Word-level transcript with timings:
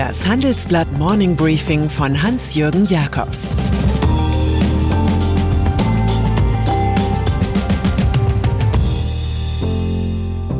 Das 0.00 0.26
Handelsblatt 0.26 0.90
Morning 0.96 1.36
Briefing 1.36 1.90
von 1.90 2.22
Hans-Jürgen 2.22 2.86
Jakobs 2.86 3.50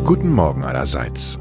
Guten 0.05 0.29
Morgen 0.35 0.63
allerseits. 0.63 1.39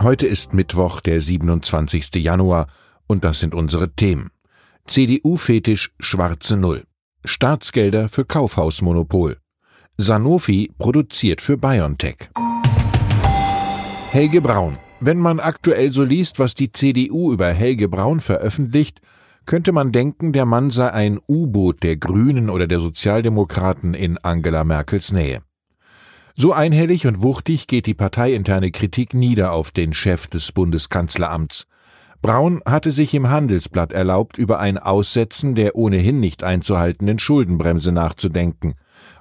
Heute 0.00 0.26
ist 0.26 0.54
Mittwoch, 0.54 1.02
der 1.02 1.20
27. 1.20 2.14
Januar, 2.14 2.68
und 3.06 3.22
das 3.22 3.40
sind 3.40 3.54
unsere 3.54 3.92
Themen. 3.92 4.30
CDU-Fetisch 4.86 5.92
Schwarze 6.00 6.56
Null. 6.56 6.84
Staatsgelder 7.22 8.08
für 8.08 8.24
Kaufhausmonopol. 8.24 9.36
Sanofi 9.98 10.72
produziert 10.78 11.42
für 11.42 11.58
BioNTech. 11.58 12.30
Helge 14.10 14.40
Braun. 14.40 14.78
Wenn 15.04 15.18
man 15.18 15.40
aktuell 15.40 15.92
so 15.92 16.04
liest, 16.04 16.38
was 16.38 16.54
die 16.54 16.70
CDU 16.70 17.32
über 17.32 17.48
Helge 17.48 17.88
Braun 17.88 18.20
veröffentlicht, 18.20 19.00
könnte 19.46 19.72
man 19.72 19.90
denken, 19.90 20.32
der 20.32 20.46
Mann 20.46 20.70
sei 20.70 20.92
ein 20.92 21.18
U-Boot 21.26 21.82
der 21.82 21.96
Grünen 21.96 22.48
oder 22.48 22.68
der 22.68 22.78
Sozialdemokraten 22.78 23.94
in 23.94 24.16
Angela 24.18 24.62
Merkels 24.62 25.10
Nähe. 25.10 25.40
So 26.36 26.52
einhellig 26.52 27.08
und 27.08 27.20
wuchtig 27.20 27.66
geht 27.66 27.86
die 27.86 27.94
parteiinterne 27.94 28.70
Kritik 28.70 29.12
nieder 29.12 29.50
auf 29.50 29.72
den 29.72 29.92
Chef 29.92 30.28
des 30.28 30.52
Bundeskanzleramts. 30.52 31.66
Braun 32.20 32.62
hatte 32.64 32.92
sich 32.92 33.12
im 33.12 33.28
Handelsblatt 33.28 33.90
erlaubt, 33.90 34.38
über 34.38 34.60
ein 34.60 34.78
Aussetzen 34.78 35.56
der 35.56 35.74
ohnehin 35.74 36.20
nicht 36.20 36.44
einzuhaltenden 36.44 37.18
Schuldenbremse 37.18 37.90
nachzudenken. 37.90 38.74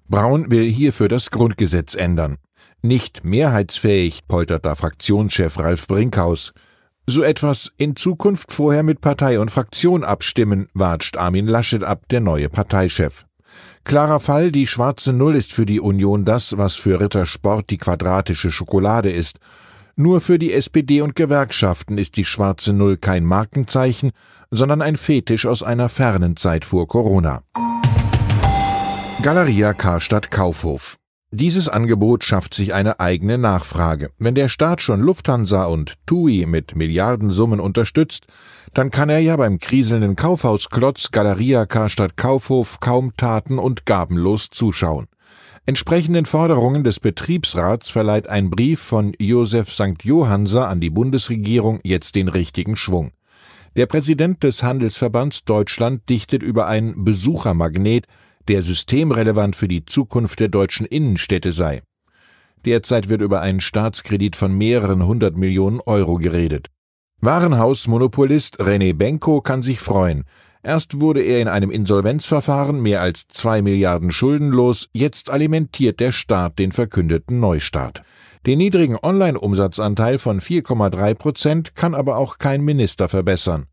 Braun 0.08 0.52
will 0.52 0.70
hierfür 0.70 1.08
das 1.08 1.32
Grundgesetz 1.32 1.96
ändern. 1.96 2.38
Nicht 2.84 3.24
mehrheitsfähig, 3.24 4.28
poltert 4.28 4.66
da 4.66 4.74
Fraktionschef 4.74 5.60
Ralf 5.60 5.86
Brinkhaus. 5.86 6.52
So 7.06 7.22
etwas 7.22 7.72
in 7.78 7.96
Zukunft 7.96 8.52
vorher 8.52 8.82
mit 8.82 9.02
Partei 9.02 9.40
und 9.40 9.52
Fraktion 9.52 10.04
abstimmen, 10.04 10.68
watscht 10.74 11.16
Armin 11.16 11.46
Laschet 11.46 11.84
ab, 11.84 12.06
der 12.10 12.22
neue 12.22 12.50
Parteichef. 12.50 13.26
Klarer 13.84 14.20
Fall, 14.20 14.52
die 14.52 14.66
schwarze 14.66 15.14
Null 15.14 15.36
ist 15.36 15.54
für 15.54 15.68
die 15.68 15.80
Union 15.80 16.26
das, 16.26 16.58
was 16.58 16.76
für 16.76 17.00
Rittersport 17.00 17.70
die 17.70 17.78
quadratische 17.78 18.52
Schokolade 18.52 19.12
ist. 19.12 19.38
Nur 19.96 20.20
für 20.20 20.40
die 20.40 20.54
SPD 20.54 21.02
und 21.02 21.16
Gewerkschaften 21.16 22.00
ist 22.00 22.18
die 22.18 22.26
schwarze 22.26 22.74
Null 22.74 22.98
kein 22.98 23.26
Markenzeichen, 23.26 24.12
sondern 24.50 24.82
ein 24.82 24.96
Fetisch 24.96 25.46
aus 25.46 25.62
einer 25.62 25.90
fernen 25.90 26.36
Zeit 26.36 26.66
vor 26.66 26.88
Corona. 26.88 27.44
Galeria 29.22 29.74
Karstadt 29.74 30.32
Kaufhof 30.32 31.01
dieses 31.32 31.70
Angebot 31.70 32.26
schafft 32.26 32.54
sich 32.54 32.74
eine 32.74 33.00
eigene 33.00 33.38
Nachfrage. 33.38 34.12
Wenn 34.20 34.36
der 34.36 34.50
Staat 34.50 34.82
schon 34.82 35.00
Lufthansa 35.00 35.64
und 35.66 35.94
TUI 36.06 36.46
mit 36.46 36.76
Milliardensummen 36.76 37.62
unterstützt, 37.62 38.28
dann 38.74 38.92
kann 38.92 39.10
er 39.10 39.20
ja 39.20 39.38
beim 39.38 39.58
kriselnden 39.58 40.18
Kaufhausklotz 40.18 41.12
Galeria 41.12 41.66
Karstadt 41.66 42.18
Kaufhof 42.18 42.82
kaum 42.82 43.16
taten- 43.16 43.60
und 43.60 43.86
gabenlos 43.86 44.50
zuschauen. 44.50 45.08
Entsprechenden 45.66 46.26
Forderungen 46.26 46.84
des 46.84 47.00
Betriebsrats 47.00 47.90
verleiht 47.90 48.28
ein 48.28 48.50
Brief 48.50 48.82
von 48.82 49.14
Josef 49.18 49.72
St. 49.72 50.04
Johannser 50.04 50.68
an 50.68 50.82
die 50.82 50.90
Bundesregierung 50.90 51.80
jetzt 51.84 52.16
den 52.16 52.28
richtigen 52.28 52.76
Schwung. 52.76 53.12
Der 53.78 53.86
Präsident 53.86 54.44
des 54.44 54.64
Handelsverbands 54.64 55.46
Deutschland 55.46 56.10
dichtet 56.10 56.44
über 56.44 56.68
ein 56.68 57.06
Besuchermagnet, 57.06 58.06
der 58.52 58.62
systemrelevant 58.62 59.56
für 59.56 59.70
die 59.70 59.86
Zukunft 59.86 60.42
der 60.42 60.50
deutschen 60.50 60.86
Innenstädte 60.86 61.54
sei. 61.54 61.84
Derzeit 62.66 63.08
wird 63.08 63.22
über 63.22 63.40
einen 63.40 63.62
Staatskredit 63.62 64.36
von 64.36 64.54
mehreren 64.54 65.06
hundert 65.06 65.38
Millionen 65.38 65.80
Euro 65.80 66.16
geredet. 66.16 66.68
Warenhausmonopolist 67.22 68.60
René 68.60 68.94
Benko 68.94 69.40
kann 69.40 69.64
sich 69.64 69.80
freuen. 69.80 70.26
Erst 70.64 71.00
wurde 71.00 71.22
er 71.22 71.40
in 71.40 71.48
einem 71.48 71.72
Insolvenzverfahren 71.72 72.82
mehr 72.82 73.00
als 73.00 73.26
zwei 73.30 73.62
Milliarden 73.62 74.12
schuldenlos, 74.12 74.90
jetzt 74.92 75.30
alimentiert 75.30 76.02
der 76.02 76.12
Staat 76.12 76.60
den 76.60 76.74
verkündeten 76.74 77.40
Neustart. 77.40 78.04
Den 78.46 78.58
niedrigen 78.58 78.98
Online-Umsatzanteil 79.02 80.20
von 80.20 80.42
4,3 80.42 81.14
Prozent 81.14 81.76
kann 81.76 81.96
aber 81.96 82.18
auch 82.18 82.38
kein 82.38 82.62
Minister 82.66 83.08
verbessern. 83.08 83.68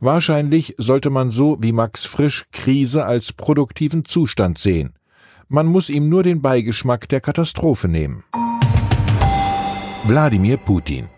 Wahrscheinlich 0.00 0.76
sollte 0.78 1.10
man 1.10 1.30
so 1.30 1.56
wie 1.60 1.72
Max 1.72 2.04
Frisch 2.04 2.44
Krise 2.52 3.04
als 3.04 3.32
produktiven 3.32 4.04
Zustand 4.04 4.58
sehen. 4.58 4.94
Man 5.48 5.66
muss 5.66 5.90
ihm 5.90 6.08
nur 6.08 6.22
den 6.22 6.40
Beigeschmack 6.40 7.08
der 7.08 7.20
Katastrophe 7.20 7.88
nehmen. 7.88 8.22
Wladimir 10.06 10.56
Putin 10.56 11.08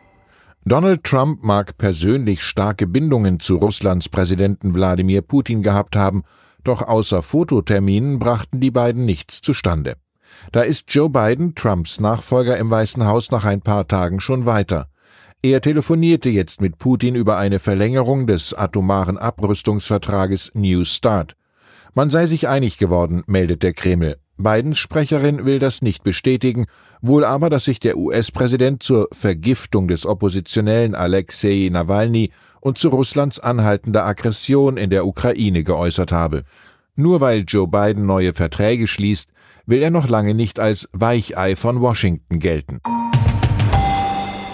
Donald 0.64 1.04
Trump 1.04 1.42
mag 1.42 1.76
persönlich 1.76 2.42
starke 2.42 2.86
Bindungen 2.86 3.38
zu 3.38 3.56
Russlands 3.56 4.08
Präsidenten 4.08 4.74
Wladimir 4.74 5.22
Putin 5.22 5.62
gehabt 5.62 5.96
haben, 5.96 6.22
doch 6.64 6.82
außer 6.82 7.22
Fototerminen 7.22 8.18
brachten 8.18 8.60
die 8.60 8.70
beiden 8.70 9.04
nichts 9.04 9.40
zustande. 9.42 9.96
Da 10.52 10.62
ist 10.62 10.92
Joe 10.94 11.10
Biden, 11.10 11.54
Trumps 11.54 12.00
Nachfolger 12.00 12.56
im 12.56 12.70
Weißen 12.70 13.04
Haus, 13.04 13.30
nach 13.30 13.44
ein 13.44 13.60
paar 13.60 13.88
Tagen 13.88 14.20
schon 14.20 14.46
weiter. 14.46 14.88
Er 15.42 15.62
telefonierte 15.62 16.28
jetzt 16.28 16.60
mit 16.60 16.76
Putin 16.76 17.14
über 17.14 17.38
eine 17.38 17.60
Verlängerung 17.60 18.26
des 18.26 18.52
atomaren 18.52 19.16
Abrüstungsvertrages 19.16 20.50
New 20.52 20.84
Start. 20.84 21.34
Man 21.94 22.10
sei 22.10 22.26
sich 22.26 22.46
einig 22.46 22.76
geworden, 22.76 23.22
meldet 23.26 23.62
der 23.62 23.72
Kreml. 23.72 24.16
Bidens 24.36 24.76
Sprecherin 24.76 25.46
will 25.46 25.58
das 25.58 25.80
nicht 25.80 26.04
bestätigen, 26.04 26.66
wohl 27.00 27.24
aber, 27.24 27.48
dass 27.48 27.64
sich 27.64 27.80
der 27.80 27.96
US-Präsident 27.96 28.82
zur 28.82 29.08
Vergiftung 29.12 29.88
des 29.88 30.04
Oppositionellen 30.04 30.94
Alexei 30.94 31.70
Nawalny 31.72 32.32
und 32.60 32.76
zu 32.76 32.90
Russlands 32.90 33.40
anhaltender 33.40 34.04
Aggression 34.04 34.76
in 34.76 34.90
der 34.90 35.06
Ukraine 35.06 35.64
geäußert 35.64 36.12
habe. 36.12 36.44
Nur 36.96 37.22
weil 37.22 37.44
Joe 37.48 37.66
Biden 37.66 38.04
neue 38.04 38.34
Verträge 38.34 38.86
schließt, 38.86 39.30
will 39.64 39.82
er 39.82 39.90
noch 39.90 40.06
lange 40.06 40.34
nicht 40.34 40.60
als 40.60 40.86
Weichei 40.92 41.56
von 41.56 41.80
Washington 41.80 42.40
gelten. 42.40 42.80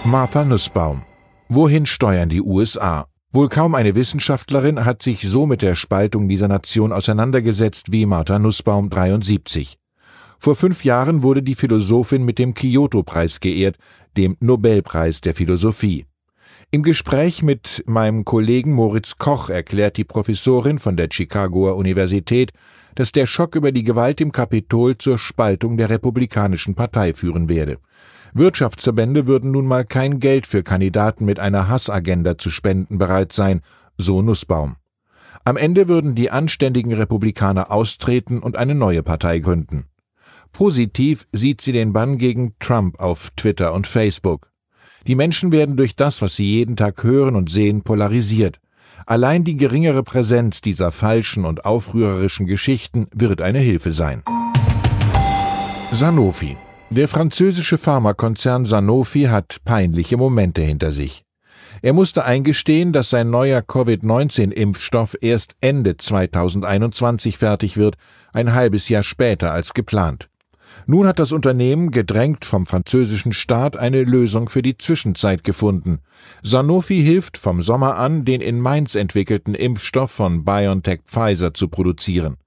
Martha 0.07 0.45
Nussbaum. 0.45 1.01
Wohin 1.49 1.85
steuern 1.85 2.29
die 2.29 2.41
USA? 2.41 3.07
Wohl 3.33 3.49
kaum 3.49 3.75
eine 3.75 3.93
Wissenschaftlerin 3.93 4.85
hat 4.85 5.01
sich 5.03 5.27
so 5.27 5.45
mit 5.45 5.61
der 5.61 5.75
Spaltung 5.75 6.29
dieser 6.29 6.47
Nation 6.47 6.93
auseinandergesetzt 6.93 7.91
wie 7.91 8.05
Martha 8.05 8.39
Nussbaum 8.39 8.89
73. 8.89 9.77
Vor 10.39 10.55
fünf 10.55 10.85
Jahren 10.85 11.23
wurde 11.23 11.43
die 11.43 11.55
Philosophin 11.55 12.23
mit 12.23 12.39
dem 12.39 12.53
Kyoto-Preis 12.53 13.41
geehrt, 13.41 13.75
dem 14.15 14.37
Nobelpreis 14.39 15.19
der 15.19 15.35
Philosophie. 15.35 16.05
Im 16.71 16.83
Gespräch 16.83 17.43
mit 17.43 17.83
meinem 17.85 18.23
Kollegen 18.23 18.71
Moritz 18.71 19.17
Koch 19.17 19.49
erklärt 19.49 19.97
die 19.97 20.05
Professorin 20.05 20.79
von 20.79 20.95
der 20.95 21.09
Chicagoer 21.11 21.75
Universität, 21.75 22.53
dass 22.95 23.11
der 23.11 23.25
Schock 23.25 23.55
über 23.55 23.73
die 23.73 23.83
Gewalt 23.83 24.21
im 24.21 24.31
Kapitol 24.31 24.97
zur 24.97 25.17
Spaltung 25.17 25.75
der 25.75 25.89
Republikanischen 25.89 26.75
Partei 26.75 27.13
führen 27.13 27.49
werde. 27.49 27.77
Wirtschaftsverbände 28.33 29.27
würden 29.27 29.51
nun 29.51 29.65
mal 29.65 29.85
kein 29.85 30.19
Geld 30.19 30.47
für 30.47 30.63
Kandidaten 30.63 31.25
mit 31.25 31.39
einer 31.39 31.67
Hassagenda 31.67 32.37
zu 32.37 32.49
spenden 32.49 32.97
bereit 32.97 33.31
sein, 33.31 33.61
so 33.97 34.21
Nussbaum. 34.21 34.75
Am 35.43 35.57
Ende 35.57 35.87
würden 35.87 36.15
die 36.15 36.29
anständigen 36.29 36.93
Republikaner 36.93 37.71
austreten 37.71 38.39
und 38.39 38.57
eine 38.57 38.75
neue 38.75 39.03
Partei 39.03 39.39
gründen. 39.39 39.85
Positiv 40.51 41.25
sieht 41.31 41.61
sie 41.61 41.71
den 41.71 41.93
Bann 41.93 42.17
gegen 42.17 42.55
Trump 42.59 42.99
auf 42.99 43.29
Twitter 43.35 43.73
und 43.73 43.87
Facebook. 43.87 44.51
Die 45.05 45.15
Menschen 45.15 45.51
werden 45.51 45.77
durch 45.77 45.95
das, 45.95 46.21
was 46.21 46.35
sie 46.35 46.51
jeden 46.51 46.75
Tag 46.75 47.03
hören 47.03 47.35
und 47.35 47.49
sehen, 47.49 47.83
polarisiert. 47.83 48.59
Allein 49.05 49.45
die 49.45 49.55
geringere 49.55 50.03
Präsenz 50.03 50.59
dieser 50.59 50.91
falschen 50.91 51.45
und 51.45 51.63
aufrührerischen 51.63 52.45
Geschichten 52.45 53.07
wird 53.13 53.41
eine 53.41 53.59
Hilfe 53.59 53.93
sein. 53.93 54.23
Sanofi 55.91 56.57
der 56.89 57.07
französische 57.07 57.77
Pharmakonzern 57.77 58.65
Sanofi 58.65 59.23
hat 59.23 59.57
peinliche 59.65 60.17
Momente 60.17 60.61
hinter 60.61 60.91
sich. 60.91 61.23
Er 61.81 61.93
musste 61.93 62.23
eingestehen, 62.23 62.93
dass 62.93 63.09
sein 63.09 63.29
neuer 63.29 63.61
Covid-19-Impfstoff 63.61 65.17
erst 65.21 65.55
Ende 65.61 65.97
2021 65.97 67.37
fertig 67.37 67.77
wird, 67.77 67.97
ein 68.33 68.53
halbes 68.53 68.89
Jahr 68.89 69.03
später 69.03 69.51
als 69.51 69.73
geplant. 69.73 70.29
Nun 70.85 71.07
hat 71.07 71.19
das 71.19 71.31
Unternehmen, 71.31 71.91
gedrängt 71.91 72.45
vom 72.45 72.65
französischen 72.65 73.33
Staat, 73.33 73.75
eine 73.77 74.03
Lösung 74.03 74.49
für 74.49 74.61
die 74.61 74.77
Zwischenzeit 74.77 75.43
gefunden. 75.43 75.99
Sanofi 76.43 77.01
hilft 77.01 77.37
vom 77.37 77.61
Sommer 77.61 77.97
an, 77.97 78.25
den 78.25 78.41
in 78.41 78.59
Mainz 78.59 78.95
entwickelten 78.95 79.55
Impfstoff 79.55 80.11
von 80.11 80.45
BioNTech 80.45 81.01
Pfizer 81.05 81.53
zu 81.53 81.67
produzieren. 81.67 82.37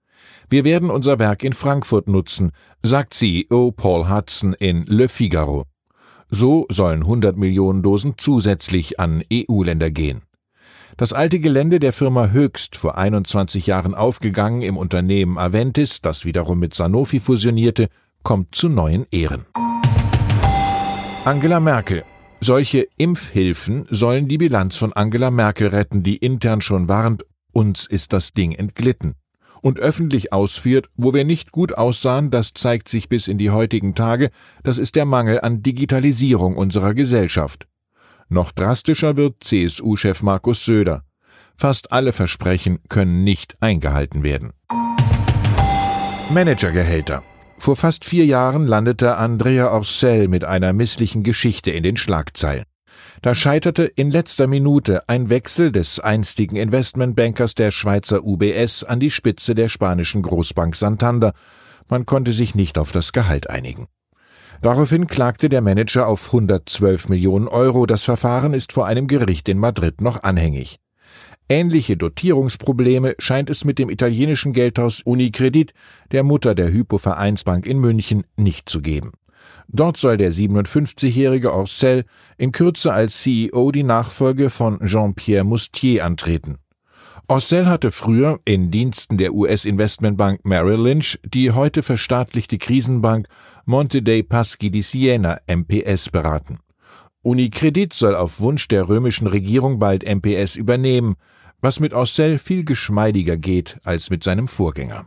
Wir 0.52 0.64
werden 0.64 0.91
unser 0.91 1.20
Werk 1.20 1.44
in 1.44 1.52
Frankfurt 1.52 2.08
nutzen, 2.08 2.50
sagt 2.82 3.14
CEO 3.14 3.70
Paul 3.70 4.11
Hudson 4.11 4.52
in 4.55 4.85
Le 4.87 5.08
Figaro. 5.08 5.67
So 6.29 6.67
sollen 6.69 7.02
100 7.02 7.37
Millionen 7.37 7.85
Dosen 7.85 8.14
zusätzlich 8.17 8.99
an 8.99 9.23
EU-Länder 9.32 9.93
gehen. 9.93 10.23
Das 10.97 11.12
alte 11.12 11.38
Gelände 11.38 11.79
der 11.79 11.93
Firma 11.93 12.31
Höchst, 12.31 12.75
vor 12.75 12.99
21 12.99 13.69
Jahren 13.69 13.94
aufgegangen 13.94 14.62
im 14.62 14.76
Unternehmen 14.76 15.38
Aventis, 15.38 16.00
das 16.00 16.25
wiederum 16.25 16.58
mit 16.58 16.75
Sanofi 16.75 17.20
fusionierte, 17.20 17.88
kommt 18.25 18.52
zu 18.52 18.69
neuen 18.69 19.06
Ehren. 19.12 19.47
Angela 21.25 21.61
Merkel 21.61 22.02
Solche 22.41 22.88
Impfhilfen 22.97 23.87
sollen 23.88 24.26
die 24.26 24.38
Bilanz 24.38 24.75
von 24.75 24.93
Angela 24.94 25.31
Merkel 25.31 25.69
retten, 25.69 26.02
die 26.02 26.17
intern 26.17 26.61
schon 26.61 26.88
warnt, 26.88 27.25
uns 27.52 27.87
ist 27.87 28.12
das 28.12 28.32
Ding 28.32 28.50
entglitten. 28.50 29.14
Und 29.62 29.79
öffentlich 29.79 30.33
ausführt, 30.33 30.89
wo 30.97 31.12
wir 31.12 31.25
nicht 31.25 31.53
gut 31.53 31.77
aussahen, 31.77 32.31
das 32.31 32.55
zeigt 32.55 32.89
sich 32.89 33.09
bis 33.09 33.29
in 33.29 33.39
die 33.39 33.51
heutigen 33.51 33.95
Tage, 33.95 34.31
das 34.62 34.79
ist 34.79 34.97
der 34.97 35.05
Mangel 35.05 35.41
an 35.41 35.62
Digitalisierung 35.62 36.57
unserer 36.57 36.95
Gesellschaft. 36.95 37.67
Noch 38.29 38.53
drastischer 38.53 39.17
wird 39.17 39.43
CSU-Chef 39.43 40.23
Markus 40.23 40.65
Söder. 40.65 41.03
Fast 41.57 41.93
alle 41.93 42.12
Versprechen 42.12 42.79
können 42.89 43.25
nicht 43.25 43.57
eingehalten 43.61 44.23
werden. 44.23 44.53
Managergehälter. 46.33 47.23
Vor 47.59 47.77
fast 47.77 48.07
vier 48.07 48.25
Jahren 48.25 48.67
landete 48.67 49.17
Andrea 49.17 49.71
Orcel 49.71 50.29
mit 50.29 50.45
einer 50.45 50.73
misslichen 50.73 51.25
Geschichte 51.25 51.71
in 51.71 51.83
den 51.83 51.99
Schlagzeilen. 51.99 52.65
Da 53.22 53.34
scheiterte 53.34 53.84
in 53.84 54.10
letzter 54.10 54.46
Minute 54.46 55.08
ein 55.08 55.31
Wechsel 55.31 55.72
des 55.72 56.00
einstigen 56.00 56.56
Investmentbankers 56.56 57.54
der 57.54 57.70
Schweizer 57.70 58.25
UBS 58.25 58.84
an 58.84 59.00
die 59.00 59.10
Spitze 59.10 59.54
der 59.54 59.69
spanischen 59.69 60.22
Großbank 60.22 60.76
Santander. 60.76 61.32
Man 61.88 62.06
konnte 62.06 62.32
sich 62.32 62.54
nicht 62.54 62.78
auf 62.78 62.92
das 62.92 63.12
Gehalt 63.12 63.50
einigen. 63.50 63.87
Daraufhin 64.62 65.06
klagte 65.06 65.48
der 65.48 65.62
Manager 65.62 66.06
auf 66.06 66.26
112 66.26 67.08
Millionen 67.08 67.48
Euro. 67.48 67.87
Das 67.87 68.02
Verfahren 68.02 68.52
ist 68.52 68.72
vor 68.72 68.87
einem 68.87 69.06
Gericht 69.06 69.48
in 69.48 69.58
Madrid 69.58 70.00
noch 70.00 70.22
anhängig. 70.22 70.78
Ähnliche 71.48 71.96
Dotierungsprobleme 71.96 73.16
scheint 73.19 73.50
es 73.50 73.64
mit 73.64 73.78
dem 73.78 73.90
italienischen 73.90 74.52
Geldhaus 74.52 75.02
Unicredit, 75.02 75.72
der 76.12 76.22
Mutter 76.22 76.54
der 76.54 76.70
Hypo-Vereinsbank 76.70 77.66
in 77.66 77.78
München, 77.81 78.25
nicht 78.37 78.69
zu 78.69 78.81
geben. 78.81 79.12
Dort 79.72 79.96
soll 79.96 80.17
der 80.17 80.32
57-jährige 80.32 81.55
Orcel 81.55 82.05
in 82.37 82.50
Kürze 82.50 82.93
als 82.93 83.22
CEO 83.22 83.70
die 83.70 83.84
Nachfolge 83.84 84.50
von 84.50 84.81
Jean-Pierre 84.84 85.44
Moustier 85.44 86.05
antreten. 86.05 86.58
Orcel 87.28 87.67
hatte 87.67 87.93
früher 87.93 88.40
in 88.44 88.72
Diensten 88.72 89.17
der 89.17 89.32
US-Investmentbank 89.32 90.44
Merrill 90.44 90.81
Lynch 90.81 91.20
die 91.25 91.52
heute 91.52 91.82
verstaatlichte 91.82 92.58
Krisenbank 92.58 93.28
Monte 93.64 94.02
dei 94.02 94.25
Paschi 94.25 94.72
di 94.72 94.82
Siena 94.82 95.38
MPS 95.46 96.11
beraten. 96.11 96.58
Unicredit 97.23 97.93
soll 97.93 98.16
auf 98.16 98.40
Wunsch 98.40 98.66
der 98.66 98.88
römischen 98.88 99.28
Regierung 99.28 99.78
bald 99.78 100.02
MPS 100.02 100.56
übernehmen, 100.56 101.14
was 101.61 101.78
mit 101.78 101.94
Orcel 101.94 102.38
viel 102.38 102.64
geschmeidiger 102.64 103.37
geht 103.37 103.78
als 103.84 104.11
mit 104.11 104.25
seinem 104.25 104.49
Vorgänger. 104.49 105.06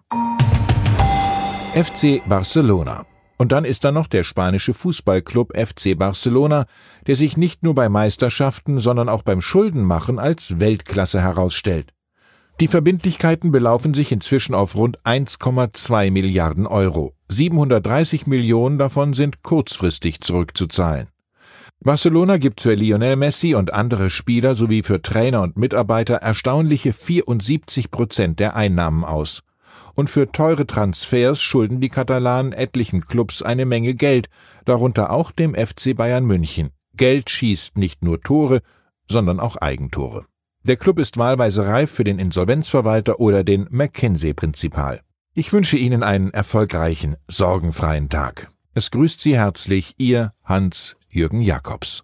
FC 1.74 2.22
Barcelona. 2.30 3.06
Und 3.38 3.52
dann 3.52 3.66
ist 3.66 3.84
da 3.84 3.92
noch 3.92 4.08
der 4.08 4.24
spanische 4.24 4.74
Fußballclub 4.74 5.58
FC 5.58 5.98
Barcelona, 5.98 6.66
der 7.08 7.16
sich 7.16 7.36
nicht 7.36 7.64
nur 7.64 7.76
bei 7.76 7.90
Meisterschaften, 7.90 8.80
sondern 8.80 9.10
auch 9.10 9.24
beim 9.24 9.42
Schuldenmachen 9.42 10.20
als 10.20 10.60
Weltklasse 10.60 11.22
herausstellt. 11.22 11.94
Die 12.60 12.68
Verbindlichkeiten 12.68 13.52
belaufen 13.52 13.96
sich 13.96 14.12
inzwischen 14.12 14.54
auf 14.54 14.76
rund 14.76 15.00
1,2 15.02 16.12
Milliarden 16.12 16.68
Euro. 16.68 17.14
730 17.30 18.28
Millionen 18.28 18.78
davon 18.78 19.14
sind 19.14 19.42
kurzfristig 19.42 20.22
zurückzuzahlen. 20.22 21.08
Barcelona 21.80 22.38
gibt 22.38 22.62
für 22.62 22.76
Lionel 22.76 23.16
Messi 23.16 23.56
und 23.56 23.74
andere 23.74 24.10
Spieler 24.10 24.56
sowie 24.56 24.84
für 24.84 25.02
Trainer 25.02 25.42
und 25.42 25.58
Mitarbeiter 25.58 26.16
erstaunliche 26.16 26.94
74 26.94 27.92
Prozent 27.92 28.40
der 28.40 28.56
Einnahmen 28.56 29.04
aus. 29.04 29.42
Und 29.96 30.10
für 30.10 30.32
teure 30.32 30.66
Transfers 30.66 31.42
schulden 31.42 31.82
die 31.82 31.90
Katalanen 31.90 32.54
etlichen 32.54 33.06
Clubs 33.06 33.42
eine 33.42 33.66
Menge 33.66 33.94
Geld, 33.94 34.30
darunter 34.66 35.12
auch 35.12 35.32
dem 35.32 35.56
FC 35.56 35.96
Bayern 35.96 36.26
München. 36.26 36.70
Geld 36.96 37.30
schießt 37.30 37.78
nicht 37.78 38.04
nur 38.04 38.22
Tore, 38.22 38.62
sondern 39.10 39.40
auch 39.40 39.58
Eigentore. 39.58 40.26
Der 40.64 40.78
Club 40.78 41.00
ist 41.00 41.18
wahlweise 41.18 41.66
reif 41.66 41.92
für 41.92 42.04
den 42.04 42.20
Insolvenzverwalter 42.20 43.20
oder 43.20 43.44
den 43.44 43.68
McKinsey-Prinzipal. 43.70 45.02
Ich 45.34 45.52
wünsche 45.52 45.78
Ihnen 45.78 46.04
einen 46.04 46.32
erfolgreichen, 46.32 47.18
sorgenfreien 47.28 48.08
Tag. 48.08 48.50
Es 48.74 48.92
grüßt 48.92 49.20
Sie 49.20 49.36
herzlich 49.36 49.96
Ihr 49.98 50.34
Hans 50.44 50.96
Jürgen 51.10 51.42
Jakobs. 51.42 52.04